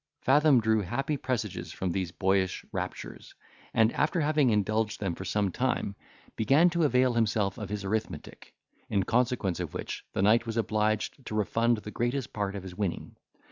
[0.23, 3.35] Fathom drew happy presages from these boyish raptures,
[3.71, 5.95] and, after having indulged them for some time,
[6.35, 8.55] began to avail himself of his arithmetic,
[8.89, 12.73] in consequence of which the knight was obliged to refund the greatest part of his
[12.75, 13.15] winning.